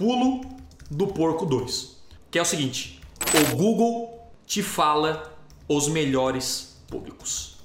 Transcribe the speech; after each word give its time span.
pulo 0.00 0.40
do 0.90 1.08
porco 1.08 1.44
2, 1.44 2.00
que 2.30 2.38
é 2.38 2.42
o 2.42 2.44
seguinte: 2.46 2.98
o 3.34 3.54
Google 3.54 4.18
te 4.46 4.62
fala 4.62 5.38
os 5.68 5.88
melhores 5.88 6.82
públicos. 6.88 7.58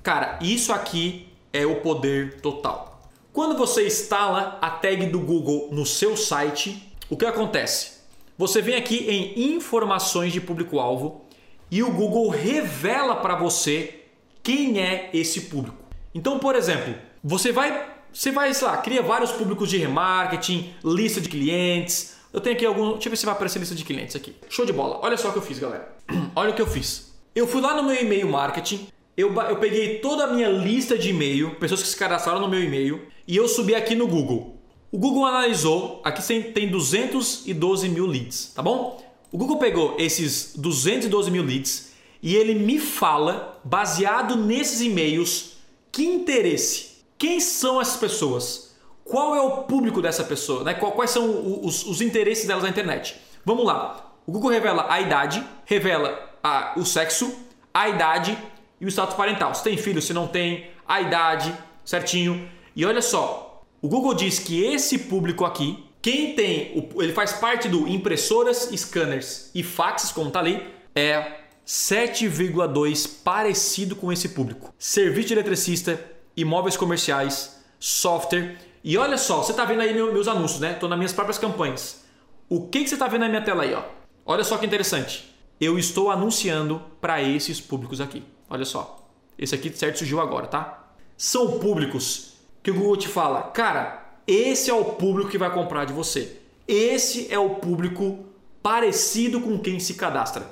Cara, 0.00 0.38
isso 0.40 0.72
aqui 0.72 1.26
é 1.52 1.66
o 1.66 1.80
poder 1.80 2.40
total. 2.40 3.02
Quando 3.32 3.58
você 3.58 3.84
instala 3.84 4.58
a 4.62 4.70
tag 4.70 5.06
do 5.06 5.18
Google 5.18 5.70
no 5.72 5.84
seu 5.84 6.16
site, 6.16 6.94
o 7.10 7.16
que 7.16 7.26
acontece? 7.26 8.02
Você 8.38 8.62
vem 8.62 8.76
aqui 8.76 8.98
em 9.10 9.54
informações 9.56 10.32
de 10.32 10.40
público-alvo 10.40 11.24
e 11.68 11.82
o 11.82 11.90
Google 11.90 12.28
revela 12.28 13.16
para 13.16 13.34
você 13.34 14.04
quem 14.40 14.80
é 14.80 15.10
esse 15.12 15.42
público. 15.42 15.82
Então, 16.14 16.38
por 16.38 16.54
exemplo, 16.54 16.94
você 17.24 17.50
vai, 17.50 17.90
você 18.12 18.30
vai, 18.30 18.52
sei 18.52 18.66
lá, 18.66 18.76
cria 18.76 19.02
vários 19.02 19.32
públicos 19.32 19.68
de 19.70 19.78
remarketing, 19.78 20.74
lista 20.84 21.20
de 21.20 21.28
clientes. 21.28 22.16
Eu 22.32 22.40
tenho 22.40 22.56
aqui 22.56 22.64
algum, 22.64 22.92
deixa 22.92 23.08
eu 23.08 23.10
ver 23.10 23.16
se 23.16 23.24
vai 23.24 23.34
aparecer 23.34 23.58
lista 23.58 23.74
de 23.74 23.84
clientes 23.84 24.16
aqui. 24.16 24.34
Show 24.48 24.64
de 24.64 24.72
bola. 24.72 24.98
Olha 25.02 25.16
só 25.16 25.28
o 25.28 25.32
que 25.32 25.38
eu 25.38 25.42
fiz, 25.42 25.58
galera. 25.58 25.94
Olha 26.36 26.50
o 26.50 26.54
que 26.54 26.62
eu 26.62 26.66
fiz. 26.66 27.12
Eu 27.34 27.46
fui 27.46 27.62
lá 27.62 27.74
no 27.74 27.82
meu 27.82 28.00
e-mail 28.00 28.28
marketing, 28.28 28.88
eu, 29.16 29.32
eu 29.34 29.56
peguei 29.56 29.98
toda 29.98 30.24
a 30.24 30.26
minha 30.26 30.48
lista 30.48 30.98
de 30.98 31.10
e-mail, 31.10 31.54
pessoas 31.56 31.82
que 31.82 31.88
se 31.88 31.96
cadastraram 31.96 32.40
no 32.40 32.48
meu 32.48 32.62
e-mail, 32.62 33.00
e 33.26 33.36
eu 33.36 33.48
subi 33.48 33.74
aqui 33.74 33.94
no 33.94 34.06
Google. 34.06 34.56
O 34.90 34.98
Google 34.98 35.24
analisou, 35.24 36.02
aqui 36.04 36.22
tem 36.52 36.68
212 36.68 37.88
mil 37.88 38.06
leads, 38.06 38.52
tá 38.54 38.62
bom? 38.62 39.02
O 39.30 39.38
Google 39.38 39.56
pegou 39.56 39.96
esses 39.98 40.52
212 40.56 41.30
mil 41.30 41.42
leads 41.42 41.92
e 42.22 42.36
ele 42.36 42.54
me 42.54 42.78
fala, 42.78 43.58
baseado 43.64 44.36
nesses 44.36 44.82
e-mails, 44.82 45.56
que 45.90 46.04
interesse, 46.04 46.91
quem 47.22 47.38
são 47.38 47.80
essas 47.80 47.96
pessoas, 47.98 48.74
qual 49.04 49.36
é 49.36 49.40
o 49.40 49.58
público 49.58 50.02
dessa 50.02 50.24
pessoa, 50.24 50.64
né? 50.64 50.74
quais 50.74 51.12
são 51.12 51.64
os, 51.64 51.86
os 51.86 52.00
interesses 52.00 52.48
delas 52.48 52.64
na 52.64 52.68
internet. 52.68 53.16
Vamos 53.44 53.64
lá. 53.64 54.12
O 54.26 54.32
Google 54.32 54.50
revela 54.50 54.92
a 54.92 55.00
idade, 55.00 55.40
revela 55.64 56.36
a, 56.42 56.72
o 56.76 56.84
sexo, 56.84 57.32
a 57.72 57.88
idade 57.88 58.36
e 58.80 58.84
o 58.84 58.88
status 58.88 59.14
parental. 59.14 59.54
Se 59.54 59.62
tem 59.62 59.76
filho, 59.76 60.02
se 60.02 60.12
não 60.12 60.26
tem, 60.26 60.66
a 60.84 61.00
idade, 61.00 61.56
certinho. 61.84 62.50
E 62.74 62.84
olha 62.84 63.00
só, 63.00 63.62
o 63.80 63.88
Google 63.88 64.14
diz 64.14 64.40
que 64.40 64.60
esse 64.64 64.98
público 64.98 65.44
aqui, 65.44 65.78
quem 66.02 66.34
tem, 66.34 66.90
ele 66.96 67.12
faz 67.12 67.34
parte 67.34 67.68
do 67.68 67.86
impressoras, 67.86 68.68
scanners 68.74 69.48
e 69.54 69.62
faxes, 69.62 70.10
como 70.10 70.28
tá 70.32 70.40
ali, 70.40 70.60
é 70.92 71.36
7,2 71.64 73.22
parecido 73.22 73.94
com 73.94 74.12
esse 74.12 74.30
público. 74.30 74.74
Serviço 74.76 75.28
de 75.28 75.34
eletricista, 75.34 76.11
imóveis 76.36 76.76
comerciais, 76.76 77.62
software. 77.78 78.56
E 78.84 78.96
olha 78.98 79.18
só, 79.18 79.42
você 79.42 79.52
tá 79.52 79.64
vendo 79.64 79.80
aí 79.80 79.94
meus 79.94 80.28
anúncios, 80.28 80.60
né? 80.60 80.74
Tô 80.74 80.88
nas 80.88 80.98
minhas 80.98 81.12
próprias 81.12 81.38
campanhas. 81.38 82.04
O 82.48 82.66
que, 82.68 82.82
que 82.82 82.88
você 82.88 82.96
tá 82.96 83.06
vendo 83.06 83.22
na 83.22 83.28
minha 83.28 83.42
tela 83.42 83.62
aí, 83.62 83.74
ó? 83.74 83.82
Olha 84.24 84.44
só 84.44 84.56
que 84.56 84.66
interessante. 84.66 85.34
Eu 85.60 85.78
estou 85.78 86.10
anunciando 86.10 86.82
para 87.00 87.22
esses 87.22 87.60
públicos 87.60 88.00
aqui. 88.00 88.22
Olha 88.50 88.64
só. 88.64 89.08
Esse 89.38 89.54
aqui 89.54 89.70
certo 89.70 89.98
surgiu 89.98 90.20
agora, 90.20 90.46
tá? 90.46 90.94
São 91.16 91.58
públicos 91.58 92.34
que 92.62 92.70
o 92.70 92.74
Google 92.74 92.96
te 92.96 93.08
fala, 93.08 93.42
cara, 93.42 94.02
esse 94.26 94.70
é 94.70 94.74
o 94.74 94.84
público 94.84 95.30
que 95.30 95.38
vai 95.38 95.52
comprar 95.52 95.84
de 95.84 95.92
você. 95.92 96.38
Esse 96.66 97.32
é 97.32 97.38
o 97.38 97.50
público 97.56 98.24
parecido 98.62 99.40
com 99.40 99.58
quem 99.58 99.80
se 99.80 99.94
cadastra. 99.94 100.46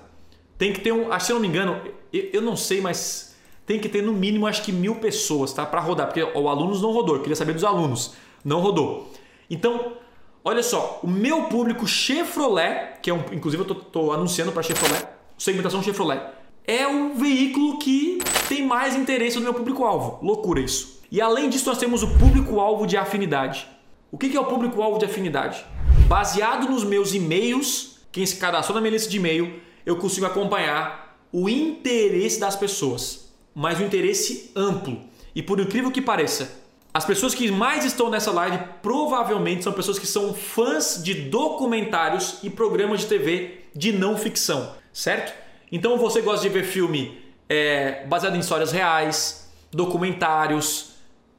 Tem 0.58 0.72
que 0.72 0.80
ter 0.80 0.92
um, 0.92 1.18
se 1.18 1.32
eu 1.32 1.36
não 1.36 1.40
me 1.40 1.48
engano, 1.48 1.80
eu 2.12 2.42
não 2.42 2.56
sei, 2.56 2.80
mas 2.80 3.29
tem 3.66 3.78
que 3.78 3.88
ter 3.88 4.02
no 4.02 4.12
mínimo 4.12 4.46
acho 4.46 4.62
que 4.62 4.72
mil 4.72 4.96
pessoas, 4.96 5.52
tá, 5.52 5.64
para 5.64 5.80
rodar, 5.80 6.06
porque 6.06 6.22
o 6.22 6.48
alunos 6.48 6.82
não 6.82 6.92
rodou. 6.92 7.16
Eu 7.16 7.22
queria 7.22 7.36
saber 7.36 7.52
dos 7.52 7.64
alunos, 7.64 8.14
não 8.44 8.60
rodou. 8.60 9.12
Então, 9.48 9.94
olha 10.44 10.62
só, 10.62 11.00
o 11.02 11.08
meu 11.08 11.44
público 11.44 11.86
Chevrolet, 11.86 13.00
que 13.02 13.10
é 13.10 13.14
um, 13.14 13.22
inclusive 13.32 13.62
eu 13.62 13.74
tô 13.74 14.12
anunciando 14.12 14.52
para 14.52 14.62
Chevrolet, 14.62 15.06
segmentação 15.38 15.82
Chevrolet, 15.82 16.20
é 16.66 16.86
o 16.86 17.14
veículo 17.14 17.78
que 17.78 18.18
tem 18.48 18.66
mais 18.66 18.94
interesse 18.94 19.36
no 19.36 19.42
meu 19.42 19.54
público-alvo. 19.54 20.24
Loucura 20.24 20.60
isso. 20.60 21.00
E 21.10 21.20
além 21.20 21.48
disso, 21.48 21.68
nós 21.68 21.78
temos 21.78 22.02
o 22.02 22.18
público-alvo 22.18 22.86
de 22.86 22.96
afinidade. 22.96 23.66
O 24.12 24.18
que 24.18 24.36
é 24.36 24.40
o 24.40 24.44
público-alvo 24.44 24.98
de 24.98 25.04
afinidade? 25.04 25.64
Baseado 26.06 26.68
nos 26.68 26.84
meus 26.84 27.14
e-mails, 27.14 27.98
quem 28.12 28.24
se 28.24 28.36
cadastrou 28.36 28.74
na 28.74 28.80
minha 28.80 28.92
lista 28.92 29.08
de 29.08 29.16
e-mail, 29.16 29.60
eu 29.84 29.96
consigo 29.96 30.26
acompanhar 30.26 31.18
o 31.32 31.48
interesse 31.48 32.38
das 32.38 32.56
pessoas, 32.56 33.29
mas 33.54 33.80
um 33.80 33.86
interesse 33.86 34.50
amplo. 34.54 35.00
E 35.34 35.42
por 35.42 35.60
incrível 35.60 35.90
que 35.90 36.02
pareça, 36.02 36.60
as 36.92 37.04
pessoas 37.04 37.34
que 37.34 37.50
mais 37.50 37.84
estão 37.84 38.10
nessa 38.10 38.32
live 38.32 38.58
provavelmente 38.82 39.62
são 39.62 39.72
pessoas 39.72 39.98
que 39.98 40.06
são 40.06 40.34
fãs 40.34 41.00
de 41.02 41.14
documentários 41.14 42.38
e 42.42 42.50
programas 42.50 43.00
de 43.00 43.06
TV 43.06 43.60
de 43.74 43.92
não 43.92 44.16
ficção, 44.16 44.74
certo? 44.92 45.32
Então 45.70 45.96
você 45.96 46.20
gosta 46.20 46.42
de 46.42 46.52
ver 46.52 46.64
filme 46.64 47.20
é, 47.48 48.04
baseado 48.06 48.34
em 48.34 48.40
histórias 48.40 48.72
reais, 48.72 49.48
documentários, 49.70 50.90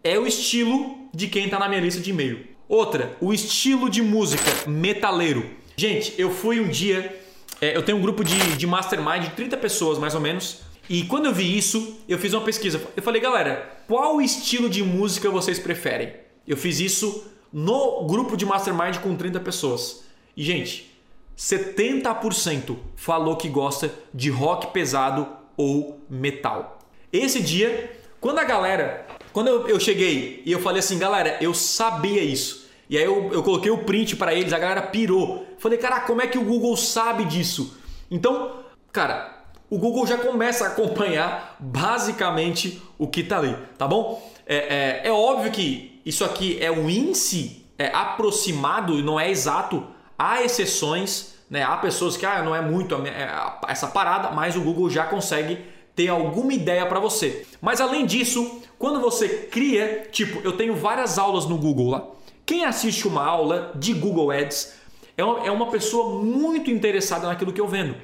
é 0.03 0.17
o 0.17 0.25
estilo 0.25 1.09
de 1.13 1.27
quem 1.27 1.45
está 1.45 1.59
na 1.59 1.67
minha 1.67 1.81
lista 1.81 1.99
de 2.01 2.09
e-mail. 2.09 2.47
Outra, 2.67 3.17
o 3.19 3.33
estilo 3.33 3.89
de 3.89 4.01
música 4.01 4.49
metaleiro. 4.65 5.45
Gente, 5.75 6.13
eu 6.17 6.31
fui 6.31 6.61
um 6.61 6.69
dia. 6.69 7.19
É, 7.59 7.75
eu 7.75 7.83
tenho 7.83 7.97
um 7.97 8.01
grupo 8.01 8.23
de, 8.23 8.55
de 8.55 8.65
mastermind 8.65 9.23
de 9.23 9.29
30 9.31 9.57
pessoas 9.57 9.97
mais 9.97 10.15
ou 10.15 10.21
menos. 10.21 10.61
E 10.89 11.03
quando 11.03 11.25
eu 11.25 11.33
vi 11.33 11.57
isso, 11.57 11.99
eu 12.07 12.17
fiz 12.17 12.33
uma 12.33 12.43
pesquisa. 12.43 12.81
Eu 12.95 13.03
falei, 13.03 13.21
galera, 13.21 13.77
qual 13.87 14.21
estilo 14.21 14.69
de 14.69 14.83
música 14.83 15.29
vocês 15.29 15.59
preferem? 15.59 16.13
Eu 16.47 16.57
fiz 16.57 16.79
isso 16.79 17.25
no 17.51 18.05
grupo 18.05 18.35
de 18.35 18.45
mastermind 18.45 18.97
com 18.97 19.15
30 19.15 19.39
pessoas. 19.39 20.03
E, 20.35 20.43
gente, 20.43 20.91
70% 21.37 22.77
falou 22.95 23.35
que 23.35 23.47
gosta 23.47 23.93
de 24.13 24.29
rock 24.29 24.67
pesado 24.67 25.27
ou 25.55 26.01
metal. 26.09 26.79
Esse 27.11 27.41
dia, 27.41 27.99
quando 28.19 28.39
a 28.39 28.43
galera 28.43 29.07
quando 29.33 29.47
eu, 29.47 29.67
eu 29.67 29.79
cheguei 29.79 30.41
e 30.45 30.51
eu 30.51 30.59
falei 30.59 30.79
assim, 30.79 30.99
galera, 30.99 31.37
eu 31.41 31.53
sabia 31.53 32.21
isso. 32.21 32.69
E 32.89 32.97
aí 32.97 33.03
eu, 33.03 33.31
eu 33.31 33.41
coloquei 33.41 33.71
o 33.71 33.79
print 33.79 34.15
para 34.17 34.33
eles, 34.33 34.51
a 34.51 34.59
galera 34.59 34.81
pirou. 34.81 35.47
Falei, 35.57 35.77
cara, 35.77 36.01
como 36.01 36.21
é 36.21 36.27
que 36.27 36.37
o 36.37 36.43
Google 36.43 36.75
sabe 36.75 37.23
disso? 37.23 37.77
Então, 38.09 38.59
cara, 38.91 39.40
o 39.71 39.77
Google 39.77 40.05
já 40.05 40.17
começa 40.17 40.65
a 40.65 40.67
acompanhar 40.67 41.55
basicamente 41.57 42.81
o 42.97 43.07
que 43.07 43.23
tá 43.23 43.37
ali, 43.37 43.55
tá 43.77 43.87
bom? 43.87 44.21
É, 44.45 45.01
é, 45.05 45.07
é 45.07 45.11
óbvio 45.11 45.49
que 45.49 46.01
isso 46.05 46.25
aqui 46.25 46.57
é 46.61 46.69
um 46.69 46.89
índice 46.89 47.65
é, 47.79 47.87
aproximado 47.87 48.99
e 48.99 49.01
não 49.01 49.17
é 49.17 49.31
exato. 49.31 49.87
Há 50.19 50.43
exceções, 50.43 51.35
né? 51.49 51.63
há 51.63 51.77
pessoas 51.77 52.17
que 52.17 52.25
ah, 52.25 52.43
não 52.43 52.53
é 52.53 52.61
muito 52.61 52.95
é, 52.95 53.31
essa 53.69 53.87
parada, 53.87 54.31
mas 54.31 54.57
o 54.57 54.61
Google 54.61 54.89
já 54.89 55.05
consegue 55.05 55.59
ter 55.95 56.09
alguma 56.09 56.53
ideia 56.53 56.85
para 56.85 56.99
você. 56.99 57.47
Mas 57.61 57.79
além 57.79 58.05
disso, 58.05 58.61
quando 58.77 58.99
você 58.99 59.29
cria, 59.49 60.05
tipo, 60.11 60.41
eu 60.43 60.51
tenho 60.51 60.75
várias 60.75 61.17
aulas 61.17 61.45
no 61.45 61.57
Google 61.57 61.91
lá. 61.91 62.07
Quem 62.45 62.65
assiste 62.65 63.07
uma 63.07 63.25
aula 63.25 63.71
de 63.75 63.93
Google 63.93 64.31
Ads 64.31 64.73
é 65.17 65.23
uma, 65.23 65.47
é 65.47 65.51
uma 65.51 65.67
pessoa 65.67 66.21
muito 66.21 66.69
interessada 66.69 67.25
naquilo 67.27 67.53
que 67.53 67.61
eu 67.61 67.69
vendo. 67.69 67.95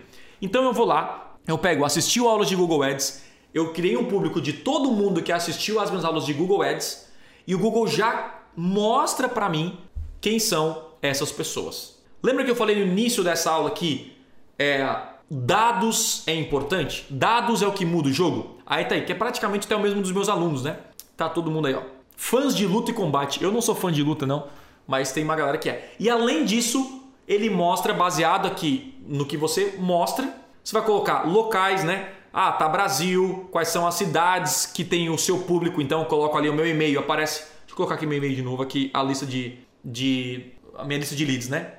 Então 0.42 0.64
eu 0.64 0.72
vou 0.72 0.86
lá, 0.86 1.27
eu 1.48 1.58
pego, 1.58 1.86
assistiu 1.86 2.28
aulas 2.28 2.50
de 2.50 2.56
Google 2.56 2.84
Ads, 2.84 3.24
eu 3.54 3.72
criei 3.72 3.96
um 3.96 4.06
público 4.06 4.42
de 4.42 4.54
todo 4.54 4.92
mundo 4.92 5.24
que 5.24 5.32
assistiu 5.32 5.80
às 5.80 5.90
minhas 5.90 6.06
aulas 6.06 6.26
de 6.26 6.34
Google 6.34 6.62
Ads 6.62 7.08
e 7.48 7.56
o 7.56 7.60
Google 7.60 7.88
já 7.88 8.42
mostra 8.56 9.30
para 9.30 9.48
mim 9.48 9.78
quem 10.20 10.38
são 10.40 10.86
essas 11.02 11.32
pessoas. 11.32 11.98
Lembra 12.22 12.44
que 12.44 12.52
eu 12.52 12.56
falei 12.56 12.76
no 12.76 12.92
início 12.92 13.24
dessa 13.24 13.52
aula 13.52 13.72
que 13.72 14.14
é, 14.60 14.86
dados 15.30 16.24
é 16.28 16.36
importante? 16.36 17.06
Dados 17.10 17.62
é 17.62 17.68
o 17.68 17.72
que 17.72 17.86
muda 17.86 18.10
o 18.10 18.14
jogo? 18.14 18.58
Aí 18.66 18.84
tá 18.86 18.96
aí, 18.96 19.06
que 19.06 19.12
é 19.12 19.16
praticamente 19.16 19.66
até 19.66 19.76
o 19.76 19.80
mesmo 19.80 20.02
dos 20.02 20.12
meus 20.12 20.28
alunos, 20.28 20.64
né? 20.64 20.78
Tá 21.16 21.30
todo 21.30 21.50
mundo 21.50 21.68
aí, 21.68 21.74
ó. 21.74 21.82
Fãs 22.16 22.56
de 22.56 22.66
luta 22.66 22.92
e 22.92 22.94
combate. 22.94 23.42
Eu 23.42 23.52
não 23.52 23.62
sou 23.62 23.76
fã 23.76 23.92
de 23.92 24.04
luta, 24.04 24.26
não, 24.26 24.48
mas 24.86 25.12
tem 25.12 25.24
uma 25.24 25.36
galera 25.36 25.58
que 25.58 25.70
é. 25.70 25.94
E 26.00 26.10
além 26.10 26.44
disso, 26.44 27.04
ele 27.28 27.50
mostra, 27.50 27.94
baseado 27.94 28.48
aqui 28.48 28.96
no 29.08 29.26
que 29.26 29.38
você 29.38 29.76
mostra, 29.80 30.36
você 30.68 30.74
vai 30.74 30.84
colocar 30.84 31.24
locais, 31.26 31.86
né? 31.86 32.10
Ah, 32.34 32.52
tá 32.52 32.68
Brasil, 32.68 33.48
quais 33.52 33.70
são 33.70 33.88
as 33.88 33.96
cidades 33.96 34.66
que 34.66 34.84
tem 34.84 35.10
o 35.10 35.18
seu 35.18 35.40
público, 35.44 35.82
então 35.82 36.04
coloco 36.04 36.38
ali 36.38 36.50
o 36.50 36.54
meu 36.54 36.68
e-mail, 36.68 37.00
aparece. 37.00 37.40
Deixa 37.40 37.70
eu 37.70 37.76
colocar 37.78 37.96
aqui 37.96 38.06
meu 38.06 38.18
e-mail 38.18 38.36
de 38.36 38.42
novo, 38.42 38.64
aqui 38.64 38.92
a 38.94 39.02
lista 39.02 39.26
de. 39.26 39.60
de 39.82 40.52
a 40.78 40.84
minha 40.84 41.00
lista 41.00 41.16
de 41.16 41.24
leads, 41.24 41.48
né? 41.48 41.76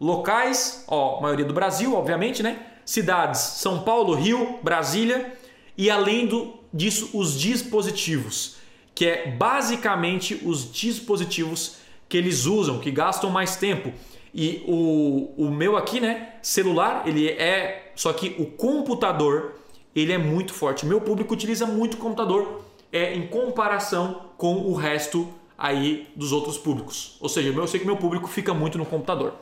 Locais, 0.00 0.84
ó, 0.88 1.20
maioria 1.20 1.44
do 1.44 1.54
Brasil, 1.54 1.94
obviamente, 1.94 2.42
né? 2.42 2.66
Cidades: 2.84 3.40
São 3.40 3.84
Paulo, 3.84 4.12
Rio, 4.12 4.58
Brasília 4.60 5.34
e 5.78 5.88
além 5.88 6.26
do, 6.26 6.52
disso, 6.74 7.10
os 7.14 7.38
dispositivos, 7.38 8.56
que 8.92 9.06
é 9.06 9.30
basicamente 9.30 10.42
os 10.44 10.72
dispositivos 10.72 11.76
que 12.08 12.16
eles 12.16 12.44
usam, 12.46 12.80
que 12.80 12.90
gastam 12.90 13.30
mais 13.30 13.54
tempo. 13.54 13.92
E 14.34 14.64
o, 14.66 15.32
o 15.36 15.50
meu 15.50 15.76
aqui, 15.76 16.00
né, 16.00 16.34
celular, 16.42 17.06
ele 17.06 17.28
é. 17.28 17.92
Só 17.94 18.12
que 18.12 18.34
o 18.38 18.46
computador, 18.46 19.54
ele 19.94 20.12
é 20.12 20.18
muito 20.18 20.54
forte. 20.54 20.86
Meu 20.86 21.00
público 21.00 21.34
utiliza 21.34 21.66
muito 21.66 21.98
computador 21.98 22.62
é, 22.90 23.14
em 23.14 23.26
comparação 23.26 24.22
com 24.36 24.56
o 24.56 24.74
resto 24.74 25.28
aí 25.56 26.08
dos 26.16 26.32
outros 26.32 26.58
públicos. 26.58 27.16
Ou 27.20 27.28
seja, 27.28 27.50
eu 27.50 27.66
sei 27.66 27.80
que 27.80 27.86
meu 27.86 27.96
público 27.96 28.26
fica 28.26 28.54
muito 28.54 28.78
no 28.78 28.86
computador. 28.86 29.34